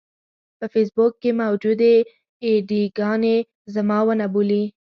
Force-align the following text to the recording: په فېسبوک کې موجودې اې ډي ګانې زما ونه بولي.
په 0.57 0.65
فېسبوک 0.73 1.13
کې 1.21 1.31
موجودې 1.41 1.95
اې 2.45 2.51
ډي 2.69 2.83
ګانې 2.97 3.37
زما 3.75 3.99
ونه 4.07 4.27
بولي. 4.33 4.63